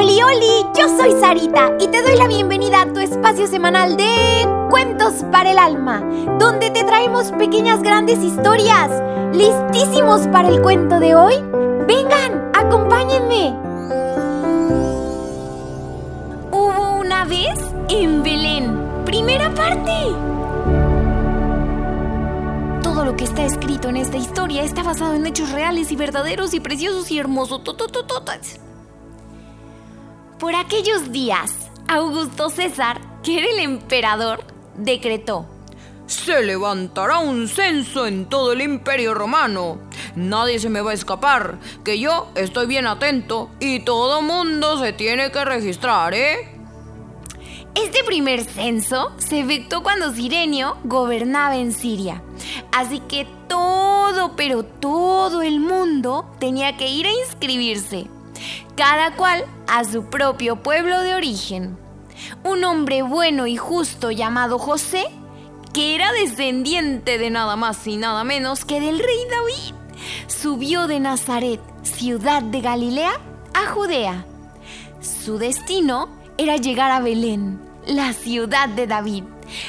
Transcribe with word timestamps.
Oli, 0.00 0.22
oli, 0.22 0.66
yo 0.78 0.88
soy 0.96 1.12
Sarita 1.20 1.72
y 1.78 1.86
te 1.88 2.00
doy 2.00 2.16
la 2.16 2.26
bienvenida 2.26 2.80
a 2.80 2.90
tu 2.90 3.00
espacio 3.00 3.46
semanal 3.46 3.98
de 3.98 4.48
Cuentos 4.70 5.26
para 5.30 5.50
el 5.50 5.58
Alma, 5.58 6.00
donde 6.38 6.70
te 6.70 6.84
traemos 6.84 7.30
pequeñas 7.32 7.82
grandes 7.82 8.18
historias. 8.20 8.90
¿Listísimos 9.34 10.22
para 10.28 10.48
el 10.48 10.62
cuento 10.62 11.00
de 11.00 11.14
hoy? 11.14 11.34
Vengan, 11.86 12.50
acompáñenme. 12.54 13.54
Hubo 16.50 16.98
una 16.98 17.26
vez 17.26 17.60
en 17.90 18.22
Belén, 18.22 19.04
primera 19.04 19.54
parte. 19.54 19.92
Todo 22.82 23.04
lo 23.04 23.16
que 23.16 23.24
está 23.24 23.44
escrito 23.44 23.90
en 23.90 23.98
esta 23.98 24.16
historia 24.16 24.62
está 24.62 24.82
basado 24.82 25.12
en 25.12 25.26
hechos 25.26 25.52
reales 25.52 25.92
y 25.92 25.96
verdaderos 25.96 26.54
y 26.54 26.60
preciosos 26.60 27.10
y 27.10 27.18
hermosos. 27.18 27.60
Por 30.40 30.54
aquellos 30.54 31.12
días, 31.12 31.52
Augusto 31.86 32.48
César, 32.48 32.98
que 33.22 33.40
era 33.40 33.50
el 33.50 33.58
emperador, 33.58 34.42
decretó. 34.74 35.44
Se 36.06 36.42
levantará 36.42 37.18
un 37.18 37.46
censo 37.46 38.06
en 38.06 38.24
todo 38.24 38.52
el 38.52 38.62
imperio 38.62 39.12
romano. 39.12 39.78
Nadie 40.16 40.58
se 40.58 40.70
me 40.70 40.80
va 40.80 40.92
a 40.92 40.94
escapar, 40.94 41.58
que 41.84 41.98
yo 41.98 42.28
estoy 42.36 42.66
bien 42.66 42.86
atento 42.86 43.50
y 43.60 43.80
todo 43.80 44.22
mundo 44.22 44.78
se 44.78 44.94
tiene 44.94 45.30
que 45.30 45.44
registrar, 45.44 46.14
¿eh? 46.14 46.58
Este 47.74 48.02
primer 48.04 48.42
censo 48.42 49.12
se 49.18 49.40
efectuó 49.40 49.82
cuando 49.82 50.10
Sirenio 50.10 50.78
gobernaba 50.84 51.58
en 51.58 51.74
Siria. 51.74 52.22
Así 52.72 53.00
que 53.00 53.26
todo, 53.46 54.36
pero 54.36 54.62
todo 54.62 55.42
el 55.42 55.60
mundo 55.60 56.34
tenía 56.38 56.78
que 56.78 56.88
ir 56.88 57.06
a 57.06 57.12
inscribirse 57.12 58.08
cada 58.80 59.14
cual 59.14 59.44
a 59.68 59.84
su 59.84 60.06
propio 60.06 60.56
pueblo 60.56 61.02
de 61.02 61.14
origen. 61.14 61.76
Un 62.44 62.64
hombre 62.64 63.02
bueno 63.02 63.46
y 63.46 63.54
justo 63.58 64.10
llamado 64.10 64.58
José, 64.58 65.04
que 65.74 65.94
era 65.94 66.10
descendiente 66.12 67.18
de 67.18 67.28
nada 67.28 67.56
más 67.56 67.86
y 67.86 67.98
nada 67.98 68.24
menos 68.24 68.64
que 68.64 68.80
del 68.80 68.98
rey 68.98 69.18
David, 69.30 69.74
subió 70.28 70.86
de 70.86 70.98
Nazaret, 70.98 71.60
ciudad 71.82 72.40
de 72.40 72.62
Galilea, 72.62 73.12
a 73.52 73.70
Judea. 73.70 74.24
Su 75.02 75.36
destino 75.36 76.08
era 76.38 76.56
llegar 76.56 76.90
a 76.90 77.00
Belén, 77.00 77.60
la 77.86 78.14
ciudad 78.14 78.70
de 78.70 78.86
David, 78.86 79.24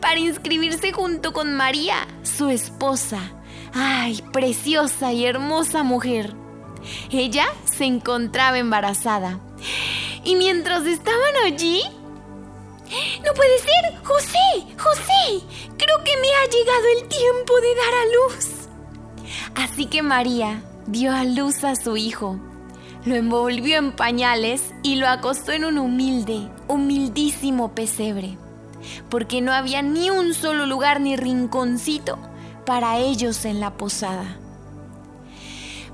para 0.00 0.20
inscribirse 0.20 0.92
junto 0.92 1.32
con 1.32 1.54
María, 1.54 2.06
su 2.22 2.50
esposa. 2.50 3.18
¡Ay, 3.74 4.22
preciosa 4.32 5.12
y 5.12 5.26
hermosa 5.26 5.82
mujer! 5.82 6.36
Ella 7.10 7.46
encontraba 7.86 8.58
embarazada. 8.58 9.38
Y 10.24 10.36
mientras 10.36 10.86
estaban 10.86 11.36
allí... 11.44 11.82
No 13.24 13.32
puede 13.32 13.58
ser, 13.58 14.04
José, 14.04 14.76
José, 14.78 15.44
creo 15.78 16.04
que 16.04 16.16
me 16.18 16.28
ha 16.28 16.44
llegado 16.50 16.86
el 16.98 17.08
tiempo 17.08 17.54
de 17.60 17.74
dar 17.74 17.94
a 17.94 18.04
luz. 18.34 18.62
Así 19.54 19.86
que 19.86 20.02
María 20.02 20.62
dio 20.86 21.10
a 21.14 21.24
luz 21.24 21.64
a 21.64 21.74
su 21.74 21.96
hijo, 21.96 22.38
lo 23.04 23.14
envolvió 23.14 23.78
en 23.78 23.92
pañales 23.92 24.72
y 24.82 24.96
lo 24.96 25.08
acostó 25.08 25.52
en 25.52 25.64
un 25.64 25.78
humilde, 25.78 26.50
humildísimo 26.68 27.74
pesebre, 27.74 28.36
porque 29.08 29.40
no 29.40 29.52
había 29.52 29.80
ni 29.82 30.10
un 30.10 30.34
solo 30.34 30.66
lugar 30.66 31.00
ni 31.00 31.16
rinconcito 31.16 32.18
para 32.66 32.98
ellos 32.98 33.44
en 33.44 33.58
la 33.60 33.76
posada. 33.76 34.41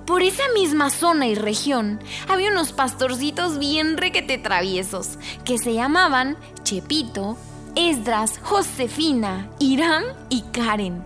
Por 0.08 0.22
esa 0.22 0.44
misma 0.54 0.88
zona 0.88 1.26
y 1.26 1.34
región 1.34 2.00
había 2.28 2.50
unos 2.50 2.72
pastorcitos 2.72 3.58
bien 3.58 3.98
requete 3.98 4.38
traviesos 4.38 5.18
que 5.44 5.58
se 5.58 5.74
llamaban 5.74 6.38
Chepito, 6.62 7.36
Esdras, 7.76 8.40
Josefina, 8.42 9.50
Irán 9.58 10.04
y 10.30 10.40
Karen, 10.50 11.04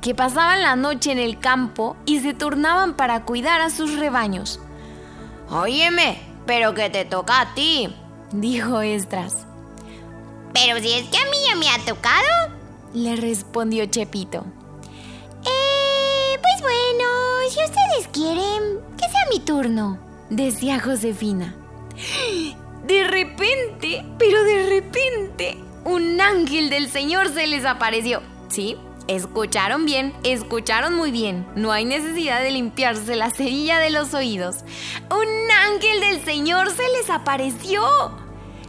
que 0.00 0.14
pasaban 0.14 0.62
la 0.62 0.76
noche 0.76 1.10
en 1.10 1.18
el 1.18 1.40
campo 1.40 1.96
y 2.06 2.20
se 2.20 2.32
turnaban 2.32 2.94
para 2.94 3.24
cuidar 3.24 3.60
a 3.60 3.70
sus 3.70 3.96
rebaños. 3.98 4.60
Óyeme, 5.50 6.20
pero 6.46 6.74
que 6.74 6.90
te 6.90 7.04
toca 7.04 7.40
a 7.40 7.54
ti, 7.54 7.92
dijo 8.30 8.82
Esdras. 8.82 9.48
Pero 10.52 10.78
si 10.78 10.92
es 10.92 11.08
que 11.08 11.18
a 11.18 11.24
mí 11.24 11.36
ya 11.48 11.56
me 11.56 11.70
ha 11.70 11.84
tocado, 11.84 12.52
le 12.92 13.16
respondió 13.16 13.86
Chepito. 13.86 14.46
Quieren, 18.14 18.80
que 18.96 19.08
sea 19.08 19.26
mi 19.30 19.40
turno, 19.40 19.98
decía 20.30 20.80
Josefina. 20.80 21.54
De 22.86 23.04
repente, 23.04 24.04
pero 24.18 24.44
de 24.44 24.66
repente, 24.66 25.58
un 25.84 26.20
ángel 26.20 26.70
del 26.70 26.88
Señor 26.88 27.28
se 27.34 27.46
les 27.46 27.64
apareció. 27.64 28.22
¿Sí? 28.48 28.76
Escucharon 29.08 29.84
bien, 29.84 30.14
escucharon 30.22 30.94
muy 30.94 31.10
bien. 31.10 31.44
No 31.56 31.72
hay 31.72 31.84
necesidad 31.84 32.40
de 32.40 32.52
limpiarse 32.52 33.16
la 33.16 33.30
cerilla 33.30 33.78
de 33.78 33.90
los 33.90 34.14
oídos. 34.14 34.58
Un 35.10 35.50
ángel 35.50 36.00
del 36.00 36.24
Señor 36.24 36.70
se 36.70 36.88
les 36.96 37.10
apareció. 37.10 37.82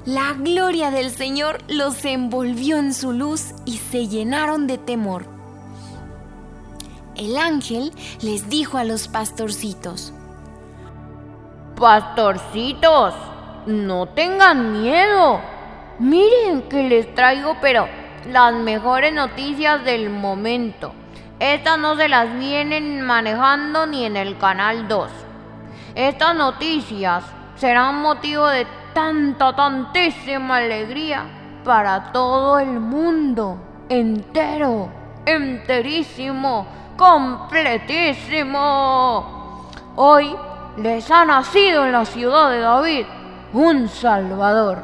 La 0.06 0.34
gloria 0.34 0.92
del 0.92 1.12
Señor 1.12 1.60
los 1.68 2.04
envolvió 2.04 2.78
en 2.78 2.94
su 2.94 3.12
luz 3.12 3.54
y 3.66 3.78
se 3.78 4.08
llenaron 4.08 4.66
de 4.68 4.78
temor. 4.78 5.35
El 7.16 7.38
ángel 7.38 7.94
les 8.22 8.50
dijo 8.50 8.78
a 8.78 8.84
los 8.84 9.08
pastorcitos, 9.08 10.14
Pastorcitos, 11.80 13.14
no 13.66 14.08
tengan 14.08 14.82
miedo. 14.82 15.40
Miren 16.00 16.64
que 16.64 16.84
les 16.90 17.14
traigo, 17.16 17.56
pero 17.62 17.88
las 18.32 18.54
mejores 18.54 19.14
noticias 19.14 19.84
del 19.86 20.10
momento. 20.10 20.94
Estas 21.40 21.78
no 21.80 21.96
se 21.96 22.10
las 22.10 22.38
vienen 22.38 23.02
manejando 23.02 23.86
ni 23.86 24.06
en 24.06 24.18
el 24.18 24.38
canal 24.38 24.88
2. 24.88 25.10
Estas 25.96 26.36
noticias 26.36 27.24
serán 27.56 28.02
motivo 28.02 28.48
de 28.48 28.68
tanta, 28.94 29.56
tantísima 29.56 30.58
alegría 30.58 31.26
para 31.64 32.12
todo 32.12 32.60
el 32.60 32.80
mundo 32.80 33.58
entero, 33.90 34.90
enterísimo 35.26 36.68
completísimo. 36.98 39.70
Hoy 39.96 40.36
les 40.78 41.12
ha 41.12 41.26
nacido 41.26 41.86
en 41.86 41.92
la 41.92 42.06
ciudad 42.06 42.50
de 42.50 42.60
David 42.60 43.06
un 43.54 43.88
Salvador, 43.88 44.80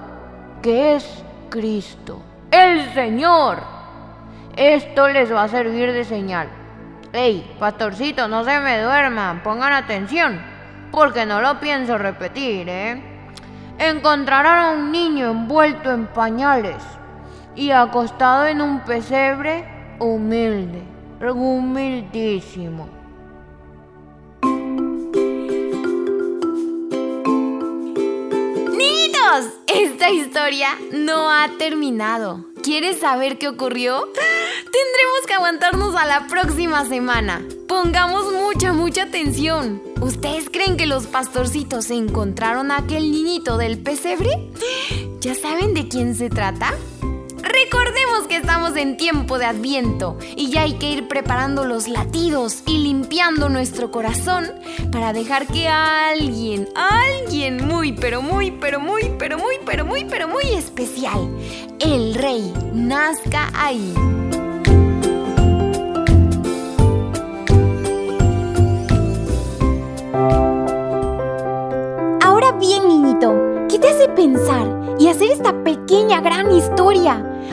que 0.61 0.93
es 0.95 1.23
Cristo, 1.49 2.21
el 2.51 2.93
Señor. 2.93 3.63
Esto 4.55 5.09
les 5.09 5.33
va 5.33 5.43
a 5.43 5.47
servir 5.47 5.93
de 5.93 6.03
señal. 6.03 6.49
Ey, 7.13 7.55
pastorcito, 7.59 8.27
no 8.27 8.43
se 8.43 8.59
me 8.59 8.81
duerman, 8.81 9.41
pongan 9.43 9.73
atención, 9.73 10.41
porque 10.91 11.25
no 11.25 11.41
lo 11.41 11.59
pienso 11.59 11.97
repetir, 11.97 12.69
¿eh? 12.69 13.01
Encontrarán 13.77 14.59
a 14.59 14.71
un 14.71 14.91
niño 14.91 15.31
envuelto 15.31 15.91
en 15.91 16.07
pañales 16.07 16.83
y 17.55 17.71
acostado 17.71 18.47
en 18.47 18.61
un 18.61 18.81
pesebre 18.81 19.95
humilde 19.99 20.90
humildísimo. 21.29 22.89
¡Niños! 28.71 29.53
Esta 29.67 30.09
historia 30.09 30.69
no 30.91 31.29
ha 31.29 31.49
terminado. 31.57 32.45
¿Quieres 32.63 32.99
saber 32.99 33.37
qué 33.37 33.47
ocurrió? 33.47 34.07
Tendremos 34.13 35.27
que 35.27 35.33
aguantarnos 35.33 35.95
a 35.95 36.05
la 36.05 36.27
próxima 36.27 36.85
semana. 36.85 37.41
Pongamos 37.67 38.31
mucha, 38.33 38.73
mucha 38.73 39.03
atención. 39.03 39.81
¿Ustedes 40.01 40.49
creen 40.49 40.77
que 40.77 40.87
los 40.87 41.07
pastorcitos 41.07 41.91
encontraron 41.91 42.71
a 42.71 42.77
aquel 42.77 43.11
niñito 43.11 43.57
del 43.57 43.77
pesebre? 43.79 44.29
¿Ya 45.19 45.35
saben 45.35 45.73
de 45.73 45.87
quién 45.87 46.15
se 46.15 46.29
trata? 46.29 46.73
Recordemos 47.71 48.27
que 48.27 48.35
estamos 48.35 48.75
en 48.75 48.97
tiempo 48.97 49.39
de 49.39 49.45
adviento 49.45 50.17
y 50.35 50.49
ya 50.49 50.63
hay 50.63 50.73
que 50.73 50.91
ir 50.91 51.07
preparando 51.07 51.63
los 51.63 51.87
latidos 51.87 52.63
y 52.67 52.79
limpiando 52.79 53.47
nuestro 53.47 53.91
corazón 53.91 54.51
para 54.91 55.13
dejar 55.13 55.47
que 55.47 55.69
alguien, 55.69 56.67
alguien 56.75 57.65
muy, 57.65 57.93
pero 57.93 58.21
muy, 58.21 58.51
pero 58.51 58.81
muy, 58.81 59.13
pero 59.17 59.37
muy, 59.37 59.55
pero 59.65 59.85
muy, 59.85 60.03
pero 60.03 60.27
muy 60.27 60.43
especial, 60.53 61.29
el 61.79 62.13
rey, 62.15 62.53
nazca 62.73 63.49
ahí. 63.53 63.93